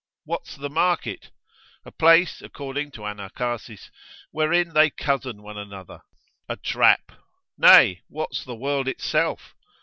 What's 0.25 0.55
the 0.55 0.71
market? 0.71 1.29
A 1.85 1.91
place, 1.91 2.41
according 2.41 2.89
to 2.93 3.05
Anacharsis, 3.05 3.91
wherein 4.31 4.73
they 4.73 4.89
cozen 4.89 5.43
one 5.43 5.59
another, 5.59 6.01
a 6.49 6.55
trap; 6.55 7.11
nay, 7.55 8.01
what's 8.07 8.43
the 8.43 8.55
world 8.55 8.87
itself? 8.87 9.53